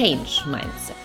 [0.00, 0.96] Change Mindset.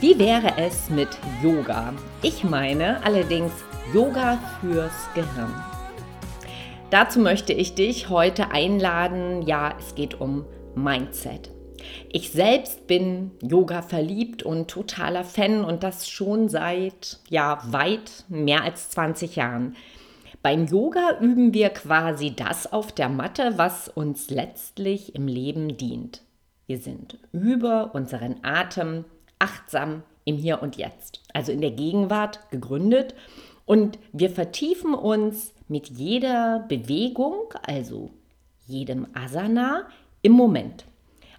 [0.00, 1.10] Wie wäre es mit
[1.44, 1.94] Yoga?
[2.22, 3.52] Ich meine allerdings
[3.94, 5.54] Yoga fürs Gehirn.
[6.90, 9.42] Dazu möchte ich dich heute einladen.
[9.42, 11.52] Ja, es geht um Mindset.
[12.08, 18.64] Ich selbst bin Yoga verliebt und totaler Fan und das schon seit ja weit mehr
[18.64, 19.76] als 20 Jahren.
[20.42, 26.22] Beim Yoga üben wir quasi das auf der Matte, was uns letztlich im Leben dient.
[26.70, 29.04] Wir sind über unseren Atem
[29.40, 33.16] achtsam im Hier und Jetzt, also in der Gegenwart gegründet
[33.66, 38.10] und wir vertiefen uns mit jeder Bewegung, also
[38.68, 39.88] jedem Asana,
[40.22, 40.84] im Moment.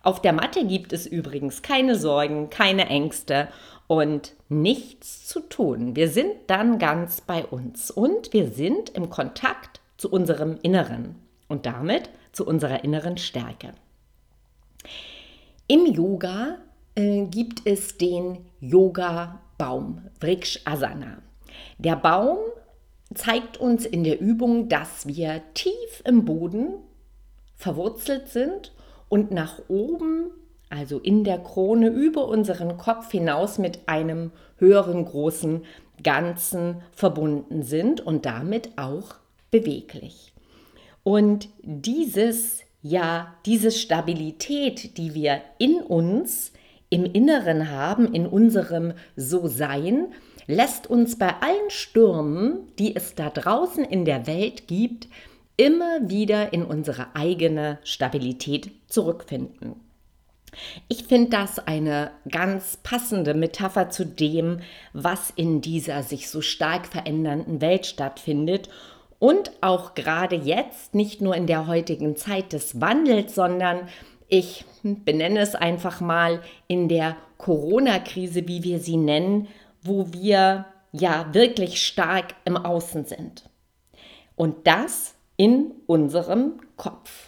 [0.04, 3.48] Auf der Matte gibt es übrigens keine Sorgen, keine Ängste
[3.88, 5.96] und nichts zu tun.
[5.96, 11.16] Wir sind dann ganz bei uns und wir sind im Kontakt zu unserem Inneren
[11.48, 13.72] und damit zu unserer inneren Stärke.
[15.72, 16.58] Im Yoga
[16.96, 21.20] äh, gibt es den Yoga-Baum, Vriksh Asana.
[21.78, 22.40] Der Baum
[23.14, 26.74] zeigt uns in der Übung, dass wir tief im Boden
[27.56, 28.74] verwurzelt sind
[29.08, 30.32] und nach oben
[30.70, 35.64] also in der Krone über unseren Kopf hinaus mit einem höheren großen
[36.04, 39.16] Ganzen verbunden sind und damit auch
[39.52, 40.34] beweglich.
[41.04, 46.52] Und dieses, ja, diese Stabilität, die wir in uns,
[46.90, 50.14] im Inneren haben, in unserem So-Sein,
[50.48, 55.08] lässt uns bei allen Stürmen, die es da draußen in der Welt gibt,
[55.58, 59.76] immer wieder in unsere eigene Stabilität zurückfinden.
[60.90, 64.60] Ich finde das eine ganz passende Metapher zu dem,
[64.92, 68.70] was in dieser sich so stark verändernden Welt stattfindet
[69.22, 73.88] und auch gerade jetzt, nicht nur in der heutigen Zeit des Wandels, sondern
[74.30, 79.48] ich benenne es einfach mal in der Corona-Krise, wie wir sie nennen,
[79.84, 83.48] wo wir ja wirklich stark im Außen sind.
[84.36, 87.28] Und das in unserem Kopf.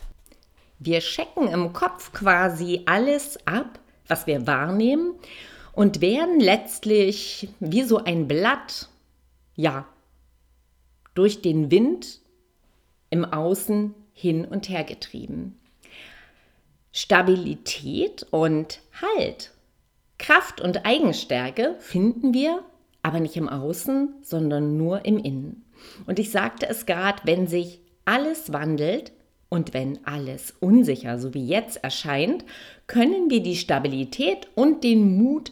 [0.79, 3.77] Wir checken im Kopf quasi alles ab,
[4.07, 5.13] was wir wahrnehmen
[5.73, 8.89] und werden letztlich wie so ein Blatt,
[9.55, 9.85] ja,
[11.13, 12.19] durch den Wind
[13.09, 15.59] im Außen hin und her getrieben.
[16.91, 19.51] Stabilität und Halt,
[20.17, 22.63] Kraft und Eigenstärke finden wir
[23.01, 25.65] aber nicht im Außen, sondern nur im Innen.
[26.05, 29.11] Und ich sagte es gerade, wenn sich alles wandelt,
[29.53, 32.43] und wenn alles unsicher, so wie jetzt erscheint,
[32.87, 35.51] können wir die Stabilität und den Mut,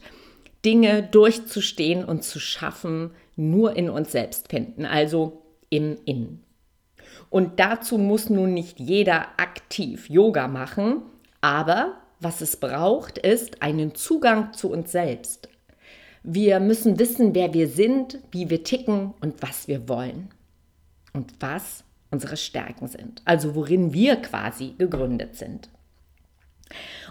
[0.66, 5.41] Dinge durchzustehen und zu schaffen, nur in uns selbst finden, also
[5.72, 6.44] im Innen.
[7.32, 11.02] Und dazu muss nun nicht jeder aktiv Yoga machen,
[11.40, 15.50] aber was es braucht, ist einen Zugang zu uns selbst.
[16.22, 20.30] Wir müssen wissen, wer wir sind, wie wir ticken und was wir wollen.
[21.14, 25.70] Und was unsere Stärken sind, also worin wir quasi gegründet sind.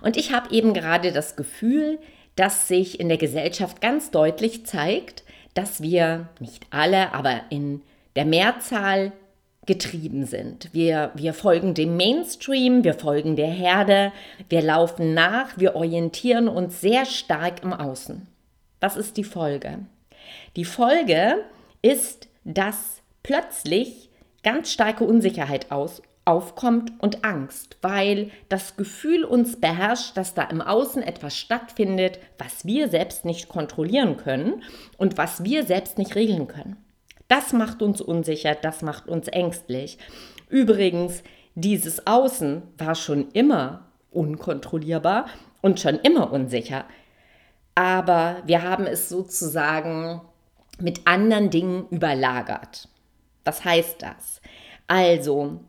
[0.02, 1.98] Und ich habe eben gerade das Gefühl,
[2.36, 7.82] dass sich in der Gesellschaft ganz deutlich zeigt, dass wir nicht alle, aber in
[8.16, 9.12] der Mehrzahl
[9.66, 10.70] getrieben sind.
[10.72, 14.12] Wir, wir folgen dem Mainstream, wir folgen der Herde,
[14.48, 18.26] wir laufen nach, wir orientieren uns sehr stark im Außen.
[18.80, 19.80] Was ist die Folge?
[20.56, 21.44] Die Folge
[21.82, 24.10] ist, dass plötzlich
[24.42, 30.60] ganz starke Unsicherheit aus, aufkommt und Angst, weil das Gefühl uns beherrscht, dass da im
[30.60, 34.62] Außen etwas stattfindet, was wir selbst nicht kontrollieren können
[34.96, 36.76] und was wir selbst nicht regeln können.
[37.30, 39.98] Das macht uns unsicher, das macht uns ängstlich.
[40.48, 41.22] Übrigens,
[41.54, 45.26] dieses Außen war schon immer unkontrollierbar
[45.62, 46.86] und schon immer unsicher.
[47.76, 50.20] Aber wir haben es sozusagen
[50.80, 52.88] mit anderen Dingen überlagert.
[53.44, 54.40] Was heißt das?
[54.88, 55.60] Also,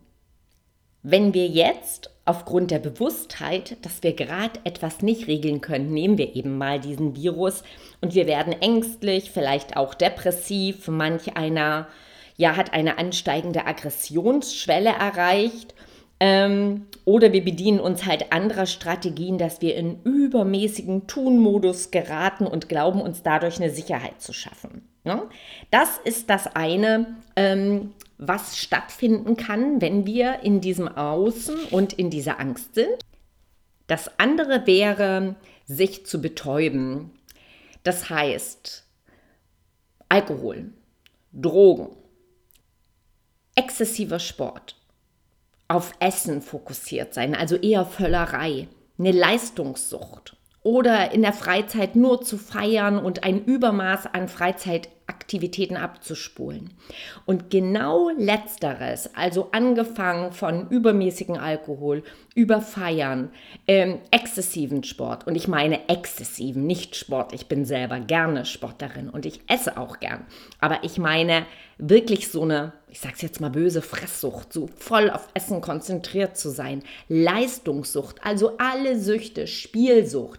[1.02, 6.36] wenn wir jetzt aufgrund der Bewusstheit, dass wir gerade etwas nicht regeln können, nehmen wir
[6.36, 7.64] eben mal diesen Virus
[8.00, 11.88] und wir werden ängstlich, vielleicht auch depressiv, manch einer
[12.36, 15.74] ja hat eine ansteigende Aggressionsschwelle erreicht.
[16.20, 22.68] Ähm, oder wir bedienen uns halt anderer Strategien, dass wir in übermäßigen Tun-Modus geraten und
[22.68, 24.88] glauben, uns dadurch eine Sicherheit zu schaffen.
[25.02, 25.22] Ne?
[25.72, 27.92] Das ist das eine, ähm,
[28.26, 33.04] was stattfinden kann, wenn wir in diesem Außen und in dieser Angst sind.
[33.88, 35.34] Das andere wäre,
[35.66, 37.10] sich zu betäuben.
[37.82, 38.86] Das heißt,
[40.08, 40.70] Alkohol,
[41.32, 41.96] Drogen,
[43.56, 44.76] exzessiver Sport,
[45.66, 52.38] auf Essen fokussiert sein, also eher Völlerei, eine Leistungssucht oder in der Freizeit nur zu
[52.38, 56.70] feiern und ein Übermaß an Freizeitaktivitäten abzuspulen.
[57.26, 62.04] Und genau letzteres, also angefangen von übermäßigen Alkohol,
[62.36, 63.30] über Feiern,
[63.66, 65.26] ähm, exzessiven Sport.
[65.26, 67.32] Und ich meine exzessiven, nicht Sport.
[67.32, 70.24] Ich bin selber gerne Sportlerin und ich esse auch gern.
[70.60, 71.44] Aber ich meine
[71.78, 76.50] wirklich so eine, ich sag's jetzt mal böse, Fresssucht, so voll auf Essen konzentriert zu
[76.50, 80.38] sein, Leistungssucht, also alle Süchte, Spielsucht,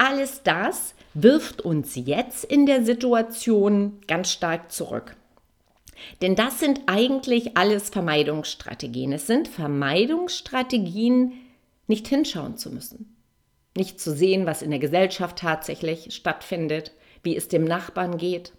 [0.00, 5.16] alles das wirft uns jetzt in der Situation ganz stark zurück.
[6.22, 9.12] Denn das sind eigentlich alles Vermeidungsstrategien.
[9.12, 11.32] Es sind Vermeidungsstrategien,
[11.86, 13.14] nicht hinschauen zu müssen,
[13.76, 16.92] nicht zu sehen, was in der Gesellschaft tatsächlich stattfindet,
[17.22, 18.52] wie es dem Nachbarn geht,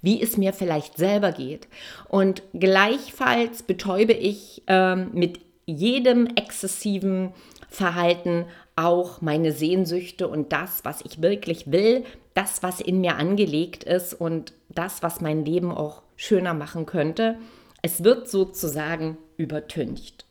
[0.00, 1.66] wie es mir vielleicht selber geht.
[2.08, 7.32] Und gleichfalls betäube ich ähm, mit jedem exzessiven
[7.68, 8.44] Verhalten
[8.76, 12.04] auch meine Sehnsüchte und das, was ich wirklich will,
[12.34, 17.36] das, was in mir angelegt ist und das, was mein Leben auch schöner machen könnte.
[17.82, 20.24] Es wird sozusagen übertüncht.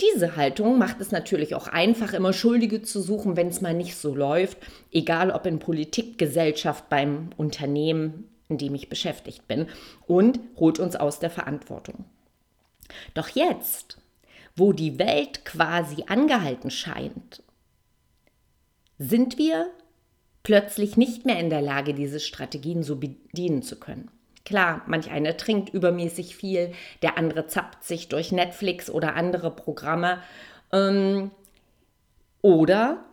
[0.00, 3.96] Diese Haltung macht es natürlich auch einfach, immer Schuldige zu suchen, wenn es mal nicht
[3.96, 4.58] so läuft,
[4.92, 9.66] egal ob in Politik, Gesellschaft, beim Unternehmen, in dem ich beschäftigt bin,
[10.06, 12.04] und holt uns aus der Verantwortung.
[13.14, 13.98] Doch jetzt,
[14.58, 17.42] wo die Welt quasi angehalten scheint,
[18.98, 19.70] sind wir
[20.42, 24.10] plötzlich nicht mehr in der Lage, diese Strategien so bedienen zu können.
[24.44, 26.72] Klar, manch einer trinkt übermäßig viel,
[27.02, 30.22] der andere zappt sich durch Netflix oder andere Programme.
[30.72, 31.30] Ähm,
[32.40, 33.04] oder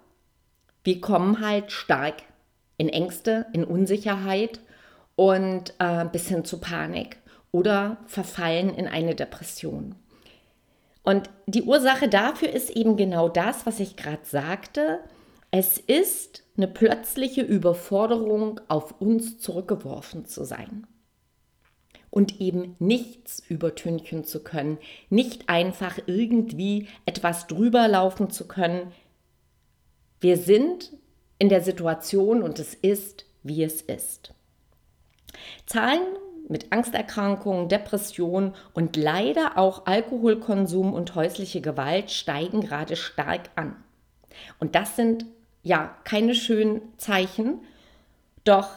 [0.83, 2.24] wir kommen halt stark
[2.77, 4.62] in Ängste, in Unsicherheit
[5.15, 7.18] und äh, bis hin zu Panik
[7.51, 9.95] oder verfallen in eine Depression.
[11.06, 15.00] Und die Ursache dafür ist eben genau das, was ich gerade sagte.
[15.52, 20.88] Es ist eine plötzliche Überforderung, auf uns zurückgeworfen zu sein
[22.10, 24.80] und eben nichts übertünchen zu können,
[25.10, 28.92] nicht einfach irgendwie etwas drüber laufen zu können.
[30.22, 30.94] Wir sind
[31.38, 34.34] in der Situation und es ist, wie es ist.
[35.66, 36.01] Zahlen
[36.50, 43.75] mit Angsterkrankungen, Depressionen und leider auch Alkoholkonsum und häusliche Gewalt steigen gerade stark an.
[44.59, 45.25] Und das sind
[45.63, 47.59] ja keine schönen Zeichen,
[48.44, 48.69] doch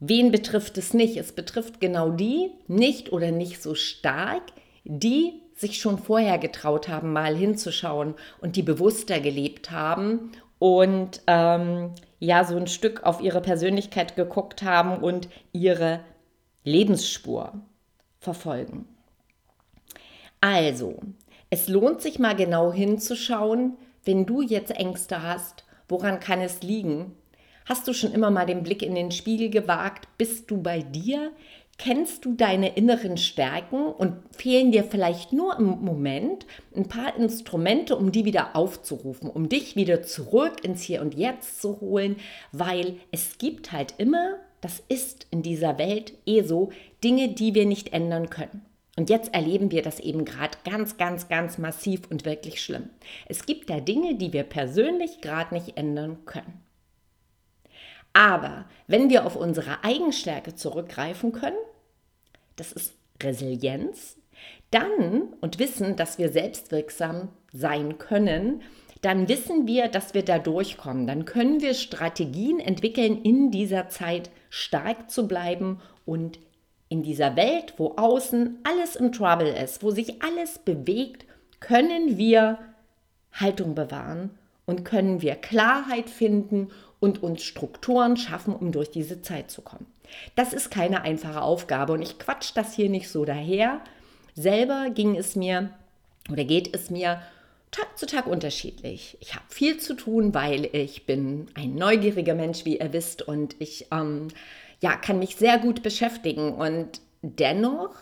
[0.00, 1.18] Wen betrifft es nicht?
[1.18, 4.42] Es betrifft genau die, nicht oder nicht so stark,
[4.84, 11.90] die sich schon vorher getraut haben, mal hinzuschauen und die bewusster gelebt haben und ähm,
[12.18, 16.00] ja, so ein Stück auf ihre Persönlichkeit geguckt haben und ihre
[16.64, 17.60] Lebensspur
[18.18, 18.86] verfolgen.
[20.40, 21.00] Also,
[21.50, 27.16] es lohnt sich mal genau hinzuschauen, wenn du jetzt Ängste hast, woran kann es liegen?
[27.66, 30.08] Hast du schon immer mal den Blick in den Spiegel gewagt?
[30.16, 31.32] Bist du bei dir?
[31.78, 37.96] Kennst du deine inneren Stärken und fehlen dir vielleicht nur im Moment ein paar Instrumente,
[37.96, 42.16] um die wieder aufzurufen, um dich wieder zurück ins Hier und Jetzt zu holen,
[42.52, 46.70] weil es gibt halt immer, das ist in dieser Welt eh so,
[47.02, 48.64] Dinge, die wir nicht ändern können.
[48.96, 52.90] Und jetzt erleben wir das eben gerade ganz, ganz, ganz massiv und wirklich schlimm.
[53.26, 56.60] Es gibt da Dinge, die wir persönlich gerade nicht ändern können.
[58.12, 61.56] Aber wenn wir auf unsere Eigenstärke zurückgreifen können,
[62.56, 64.16] das ist Resilienz,
[64.70, 68.62] dann und wissen, dass wir selbstwirksam sein können,
[69.02, 71.06] dann wissen wir, dass wir da durchkommen.
[71.06, 76.38] Dann können wir Strategien entwickeln, in dieser Zeit stark zu bleiben und
[76.88, 81.24] in dieser Welt, wo außen alles im Trouble ist, wo sich alles bewegt,
[81.60, 82.58] können wir
[83.32, 84.30] Haltung bewahren
[84.66, 89.86] und können wir Klarheit finden und uns Strukturen schaffen, um durch diese Zeit zu kommen.
[90.34, 93.80] Das ist keine einfache Aufgabe und ich quatsch das hier nicht so daher.
[94.34, 95.70] Selber ging es mir
[96.30, 97.22] oder geht es mir
[97.70, 99.16] Tag zu Tag unterschiedlich.
[99.20, 103.54] Ich habe viel zu tun, weil ich bin ein neugieriger Mensch, wie ihr wisst, und
[103.60, 104.28] ich ähm,
[104.80, 106.52] ja, kann mich sehr gut beschäftigen.
[106.52, 107.94] Und dennoch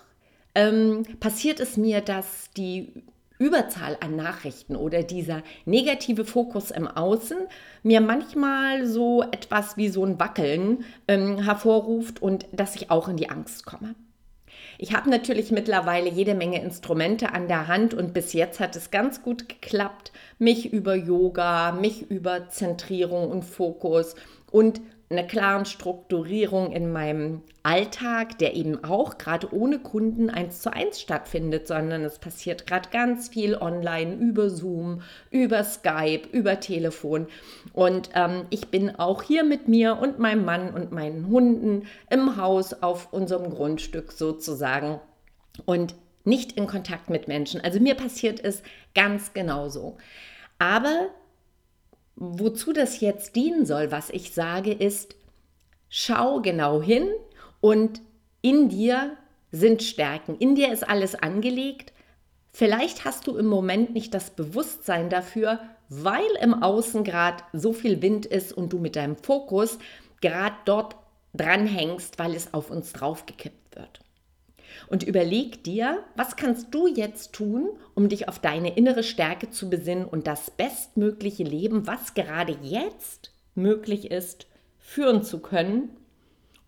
[0.54, 2.92] ähm, passiert es mir, dass die
[3.38, 7.38] Überzahl an Nachrichten oder dieser negative Fokus im Außen
[7.82, 13.16] mir manchmal so etwas wie so ein Wackeln ähm, hervorruft und dass ich auch in
[13.16, 13.94] die Angst komme.
[14.80, 18.92] Ich habe natürlich mittlerweile jede Menge Instrumente an der Hand und bis jetzt hat es
[18.92, 24.14] ganz gut geklappt, mich über Yoga, mich über Zentrierung und Fokus
[24.52, 30.72] und einer klaren Strukturierung in meinem Alltag, der eben auch gerade ohne Kunden eins zu
[30.72, 37.26] eins stattfindet, sondern es passiert gerade ganz viel online über Zoom, über Skype, über Telefon.
[37.72, 42.36] Und ähm, ich bin auch hier mit mir und meinem Mann und meinen Hunden im
[42.36, 45.00] Haus auf unserem Grundstück sozusagen
[45.64, 47.62] und nicht in Kontakt mit Menschen.
[47.62, 48.62] Also mir passiert es
[48.94, 49.96] ganz genauso.
[50.58, 51.08] Aber
[52.20, 55.14] Wozu das jetzt dienen soll, was ich sage, ist,
[55.88, 57.08] schau genau hin
[57.60, 58.02] und
[58.42, 59.16] in dir
[59.52, 61.92] sind Stärken, in dir ist alles angelegt.
[62.52, 68.02] Vielleicht hast du im Moment nicht das Bewusstsein dafür, weil im Außen gerade so viel
[68.02, 69.78] Wind ist und du mit deinem Fokus
[70.20, 70.96] gerade dort
[71.34, 74.00] dranhängst, weil es auf uns draufgekippt wird
[74.86, 79.68] und überleg dir, was kannst du jetzt tun, um dich auf deine innere Stärke zu
[79.68, 84.46] besinnen und das bestmögliche Leben, was gerade jetzt möglich ist,
[84.78, 85.90] führen zu können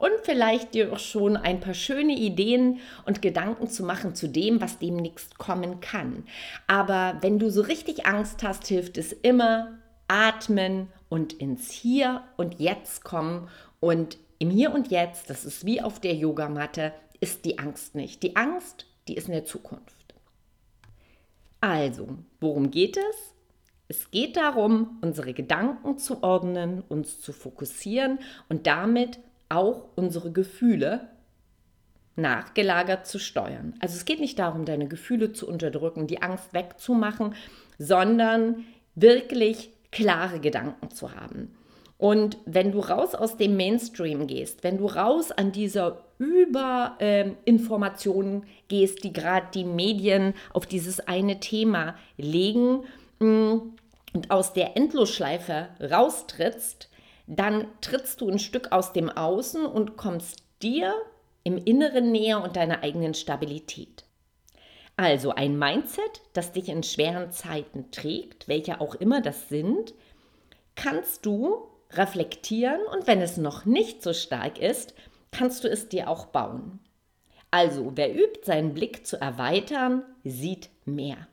[0.01, 4.61] und vielleicht dir auch schon ein paar schöne Ideen und Gedanken zu machen zu dem,
[4.61, 6.25] was demnächst kommen kann.
[6.67, 12.59] Aber wenn du so richtig Angst hast, hilft es immer, atmen und ins Hier und
[12.59, 13.49] Jetzt kommen
[13.79, 18.23] und im Hier und Jetzt, das ist wie auf der Yogamatte, ist die Angst nicht.
[18.23, 20.15] Die Angst, die ist in der Zukunft.
[21.61, 23.35] Also, worum geht es?
[23.89, 31.11] Es geht darum, unsere Gedanken zu ordnen, uns zu fokussieren und damit auch unsere Gefühle
[32.17, 33.75] nachgelagert zu steuern.
[33.81, 37.35] Also es geht nicht darum, deine Gefühle zu unterdrücken, die Angst wegzumachen,
[37.79, 41.57] sondern wirklich klare Gedanken zu haben.
[42.01, 48.43] Und wenn du raus aus dem Mainstream gehst, wenn du raus an dieser Überinformationen ähm,
[48.69, 52.85] gehst, die gerade die Medien auf dieses eine Thema legen
[53.19, 53.57] mm,
[54.15, 56.89] und aus der Endlosschleife raustrittst,
[57.27, 60.95] dann trittst du ein Stück aus dem Außen und kommst dir
[61.45, 64.05] im Inneren näher und deiner eigenen Stabilität.
[64.97, 69.93] Also ein Mindset, das dich in schweren Zeiten trägt, welche auch immer das sind,
[70.77, 74.95] kannst du reflektieren und wenn es noch nicht so stark ist,
[75.31, 76.81] kannst du es dir auch bauen.
[77.51, 81.27] Also, wer übt, seinen Blick zu erweitern, sieht mehr.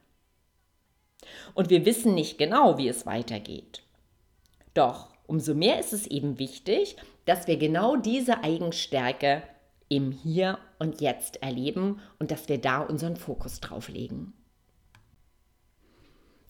[1.54, 3.84] Und wir wissen nicht genau, wie es weitergeht.
[4.74, 6.96] Doch umso mehr ist es eben wichtig,
[7.26, 9.44] dass wir genau diese Eigenstärke
[9.90, 14.34] im Hier und Jetzt erleben und dass wir da unseren Fokus drauf legen.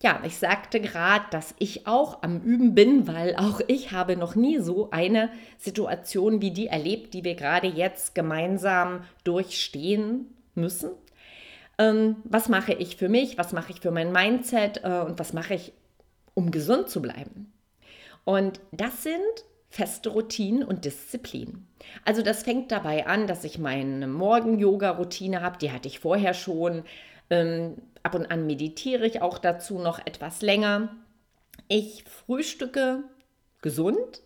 [0.00, 4.36] Ja, ich sagte gerade, dass ich auch am Üben bin, weil auch ich habe noch
[4.36, 10.90] nie so eine Situation wie die erlebt, die wir gerade jetzt gemeinsam durchstehen müssen.
[11.78, 13.38] Ähm, was mache ich für mich?
[13.38, 14.84] Was mache ich für mein Mindset?
[14.84, 15.72] Äh, und was mache ich,
[16.34, 17.52] um gesund zu bleiben?
[18.24, 19.22] Und das sind
[19.70, 21.66] feste Routinen und Disziplin.
[22.04, 26.84] Also das fängt dabei an, dass ich meine Morgen-Yoga-Routine habe, die hatte ich vorher schon.
[27.30, 30.96] Ähm, ab und an meditiere ich auch dazu noch etwas länger.
[31.68, 33.04] Ich frühstücke
[33.62, 34.22] gesund.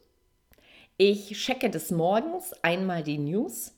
[0.96, 3.74] Ich checke des Morgens einmal die News.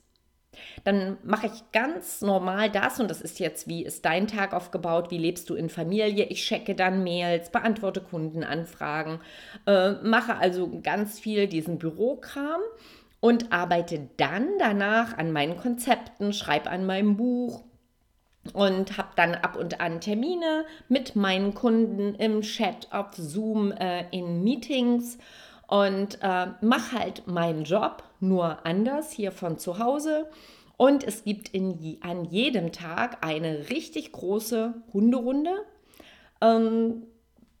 [0.83, 5.11] Dann mache ich ganz normal das und das ist jetzt, wie ist dein Tag aufgebaut,
[5.11, 6.25] wie lebst du in Familie.
[6.25, 9.19] Ich checke dann Mails, beantworte Kundenanfragen,
[9.65, 12.61] äh, mache also ganz viel diesen Bürokram
[13.19, 17.63] und arbeite dann danach an meinen Konzepten, schreibe an meinem Buch,
[18.53, 24.05] und habe dann ab und an Termine mit meinen Kunden im Chat, auf Zoom, äh,
[24.11, 25.17] in Meetings
[25.67, 30.29] und äh, mache halt meinen Job nur anders hier von zu Hause.
[30.77, 35.51] Und es gibt in, an jedem Tag eine richtig große Hunderunde.
[36.41, 37.03] Ähm,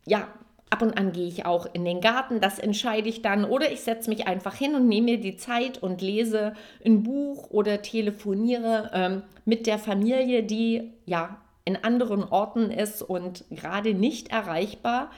[0.05, 0.27] ja,
[0.69, 3.45] Ab und an gehe ich auch in den Garten, das entscheide ich dann.
[3.45, 6.53] Oder ich setze mich einfach hin und nehme mir die Zeit und lese
[6.83, 13.45] ein Buch oder telefoniere ähm, mit der Familie, die ja in anderen Orten ist und
[13.51, 15.11] gerade nicht erreichbar.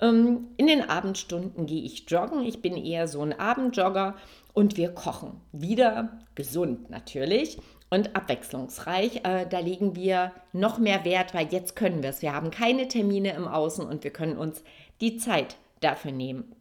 [0.00, 2.44] Ähm, in den Abendstunden gehe ich joggen.
[2.44, 4.14] Ich bin eher so ein Abendjogger
[4.52, 5.40] und wir kochen.
[5.52, 7.58] Wieder gesund natürlich
[7.90, 9.24] und abwechslungsreich.
[9.24, 12.22] Äh, da legen wir noch mehr Wert, weil jetzt können wir es.
[12.22, 14.62] Wir haben keine Termine im Außen und wir können uns
[15.00, 16.54] die Zeit dafür nehmen.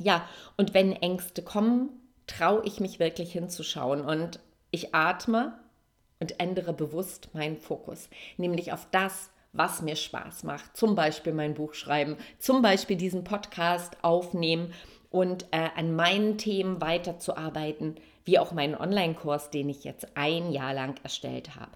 [0.00, 1.90] Ja, und wenn Ängste kommen,
[2.26, 5.58] traue ich mich wirklich hinzuschauen und ich atme
[6.20, 10.76] und ändere bewusst meinen Fokus, nämlich auf das, was mir Spaß macht.
[10.76, 14.72] Zum Beispiel mein Buch schreiben, zum Beispiel diesen Podcast aufnehmen
[15.10, 20.72] und äh, an meinen Themen weiterzuarbeiten, wie auch meinen Online-Kurs, den ich jetzt ein Jahr
[20.72, 21.72] lang erstellt habe.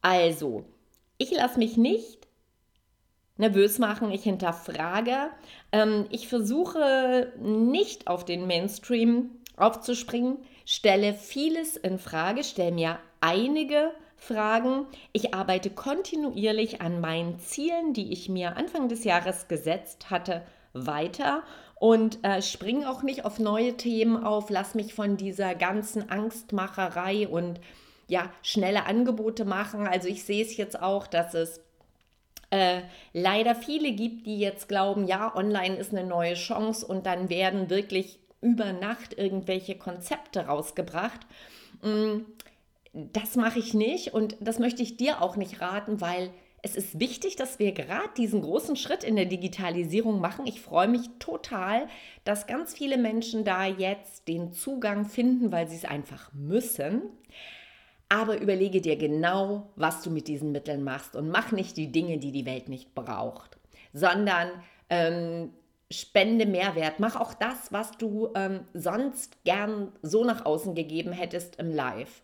[0.00, 0.64] Also,
[1.18, 2.27] ich lasse mich nicht
[3.38, 5.30] nervös machen, ich hinterfrage,
[5.72, 13.92] ähm, ich versuche nicht auf den Mainstream aufzuspringen, stelle vieles in Frage, stelle mir einige
[14.16, 14.86] Fragen.
[15.12, 20.42] Ich arbeite kontinuierlich an meinen Zielen, die ich mir Anfang des Jahres gesetzt hatte,
[20.72, 21.42] weiter
[21.76, 27.28] und äh, springe auch nicht auf neue Themen auf, lass mich von dieser ganzen Angstmacherei
[27.28, 27.60] und
[28.08, 29.86] ja, schnelle Angebote machen.
[29.86, 31.60] Also ich sehe es jetzt auch, dass es
[32.50, 37.28] äh, leider viele gibt, die jetzt glauben, ja, online ist eine neue Chance und dann
[37.28, 41.20] werden wirklich über Nacht irgendwelche Konzepte rausgebracht.
[41.82, 42.20] Mm,
[42.92, 46.30] das mache ich nicht und das möchte ich dir auch nicht raten, weil
[46.62, 50.46] es ist wichtig, dass wir gerade diesen großen Schritt in der Digitalisierung machen.
[50.46, 51.86] Ich freue mich total,
[52.24, 57.02] dass ganz viele Menschen da jetzt den Zugang finden, weil sie es einfach müssen.
[58.08, 62.18] Aber überlege dir genau, was du mit diesen Mitteln machst und mach nicht die Dinge,
[62.18, 63.58] die die Welt nicht braucht,
[63.92, 64.50] sondern
[64.88, 65.52] ähm,
[65.90, 67.00] spende Mehrwert.
[67.00, 72.22] Mach auch das, was du ähm, sonst gern so nach außen gegeben hättest im Live.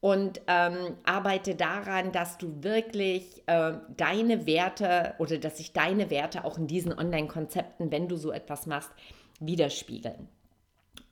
[0.00, 6.44] Und ähm, arbeite daran, dass du wirklich äh, deine Werte oder dass sich deine Werte
[6.44, 8.90] auch in diesen Online-Konzepten, wenn du so etwas machst,
[9.38, 10.28] widerspiegeln.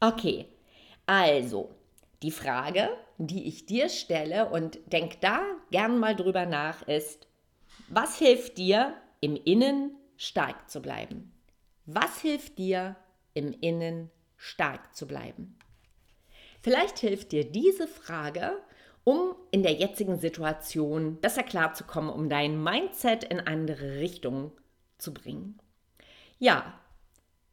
[0.00, 0.46] Okay,
[1.06, 1.70] also
[2.22, 7.26] die Frage, die ich dir stelle und denk da gern mal drüber nach, ist,
[7.88, 11.32] was hilft dir, im Innen stark zu bleiben?
[11.86, 12.96] Was hilft dir,
[13.34, 15.58] im Innen stark zu bleiben?
[16.62, 18.52] Vielleicht hilft dir diese Frage,
[19.04, 24.52] um in der jetzigen Situation besser klarzukommen, um dein Mindset in andere Richtungen
[24.98, 25.58] zu bringen.
[26.38, 26.80] Ja,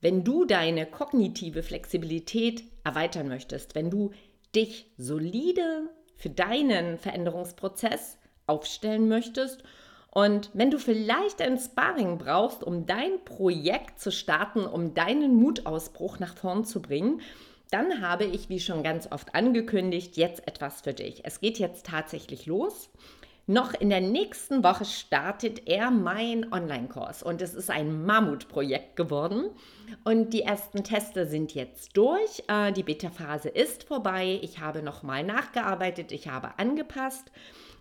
[0.02, 4.12] wenn du deine kognitive Flexibilität erweitern möchtest, wenn du
[4.55, 9.64] dich solide für deinen Veränderungsprozess aufstellen möchtest
[10.18, 16.18] und wenn du vielleicht ein Sparring brauchst, um dein Projekt zu starten, um deinen Mutausbruch
[16.18, 17.22] nach vorn zu bringen,
[17.70, 21.24] dann habe ich, wie schon ganz oft angekündigt, jetzt etwas für dich.
[21.24, 22.90] Es geht jetzt tatsächlich los.
[23.50, 29.51] Noch in der nächsten Woche startet er mein Online-Kurs und es ist ein Mammutprojekt geworden.
[30.03, 32.44] Und die ersten Teste sind jetzt durch.
[32.50, 34.38] Äh, die Beta-Phase ist vorbei.
[34.42, 37.31] Ich habe nochmal nachgearbeitet, ich habe angepasst.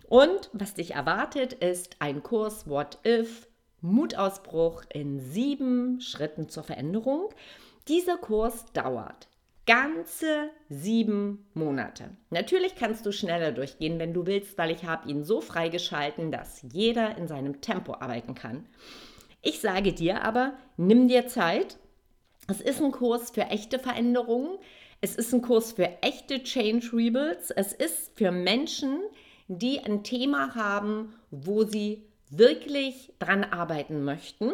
[0.07, 3.49] Und was dich erwartet, ist ein Kurs What If
[3.81, 7.27] Mutausbruch in sieben Schritten zur Veränderung.
[7.89, 9.27] Dieser Kurs dauert
[9.67, 12.09] ganze sieben Monate.
[12.31, 16.63] Natürlich kannst du schneller durchgehen, wenn du willst, weil ich habe ihn so freigeschalten, dass
[16.71, 18.65] jeder in seinem Tempo arbeiten kann.
[19.41, 21.77] Ich sage dir aber, nimm dir Zeit.
[22.47, 24.57] Es ist ein Kurs für echte Veränderungen.
[25.01, 27.51] Es ist ein Kurs für echte Change Rebuilds.
[27.51, 29.01] Es ist für Menschen,
[29.47, 34.53] die ein Thema haben, wo sie wirklich dran arbeiten möchten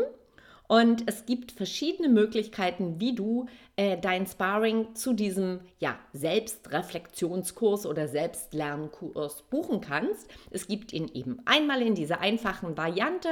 [0.68, 8.08] und es gibt verschiedene Möglichkeiten, wie du äh, dein Sparring zu diesem ja, Selbstreflexionskurs oder
[8.08, 10.28] Selbstlernkurs buchen kannst.
[10.52, 13.30] Es gibt ihn eben einmal in dieser einfachen Variante.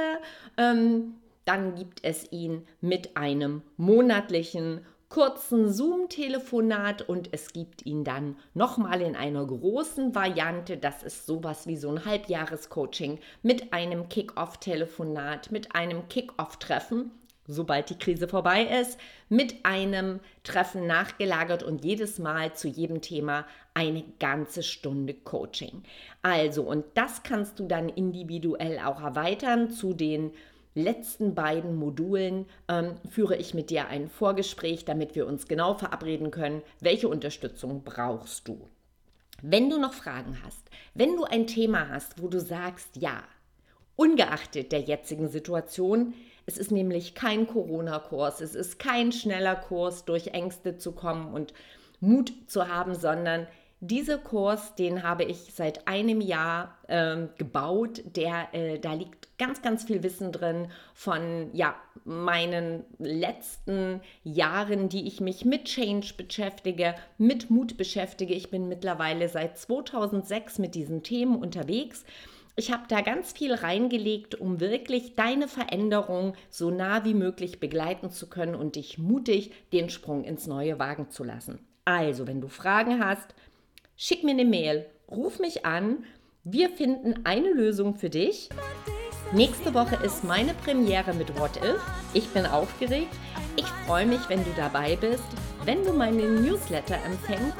[0.56, 1.14] Ähm,
[1.44, 9.02] dann gibt es ihn mit einem monatlichen kurzen Zoom-Telefonat und es gibt ihn dann nochmal
[9.02, 10.78] in einer großen Variante.
[10.78, 17.10] Das ist sowas wie so ein Halbjahres-Coaching mit einem Kick-Off-Telefonat, mit einem Kick-Off-Treffen
[17.46, 23.46] sobald die Krise vorbei ist, mit einem Treffen nachgelagert und jedes Mal zu jedem Thema
[23.74, 25.82] eine ganze Stunde Coaching.
[26.22, 30.32] Also, und das kannst du dann individuell auch erweitern zu den
[30.74, 36.30] letzten beiden Modulen ähm, führe ich mit dir ein Vorgespräch, damit wir uns genau verabreden
[36.30, 38.68] können, welche Unterstützung brauchst du.
[39.42, 43.22] Wenn du noch Fragen hast, wenn du ein Thema hast, wo du sagst, ja,
[43.96, 46.14] ungeachtet der jetzigen Situation,
[46.52, 51.54] es ist nämlich kein Corona-Kurs, es ist kein schneller Kurs, durch Ängste zu kommen und
[52.00, 53.46] Mut zu haben, sondern
[53.80, 58.02] dieser Kurs, den habe ich seit einem Jahr ähm, gebaut.
[58.16, 65.08] Der, äh, da liegt ganz, ganz viel Wissen drin von ja, meinen letzten Jahren, die
[65.08, 68.34] ich mich mit Change beschäftige, mit Mut beschäftige.
[68.34, 72.04] Ich bin mittlerweile seit 2006 mit diesen Themen unterwegs
[72.54, 78.10] ich habe da ganz viel reingelegt, um wirklich deine Veränderung so nah wie möglich begleiten
[78.10, 81.60] zu können und dich mutig den Sprung ins Neue wagen zu lassen.
[81.84, 83.34] Also, wenn du Fragen hast,
[83.96, 86.04] schick mir eine Mail, ruf mich an.
[86.44, 88.50] Wir finden eine Lösung für dich.
[89.32, 91.80] Nächste Woche ist meine Premiere mit What If.
[92.12, 93.14] Ich bin aufgeregt.
[93.56, 95.24] Ich freue mich, wenn du dabei bist.
[95.64, 97.56] Wenn du meinen Newsletter empfängst,